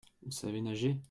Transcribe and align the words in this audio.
Vous 0.25 0.31
savez 0.31 0.61
nager? 0.61 0.97